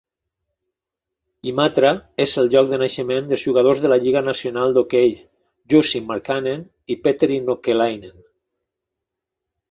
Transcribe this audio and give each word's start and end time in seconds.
Imatra 1.49 1.89
és 2.23 2.31
el 2.43 2.47
lloc 2.53 2.71
de 2.71 2.79
naixement 2.83 3.27
dels 3.31 3.43
jugadors 3.49 3.83
de 3.83 3.91
la 3.93 3.97
Lliga 4.03 4.23
nacional 4.27 4.73
d'hoquei 4.77 5.11
Jussi 5.73 6.01
Markkanen 6.07 6.63
i 6.95 6.97
Petteri 7.09 7.37
Nokelainen. 7.51 8.17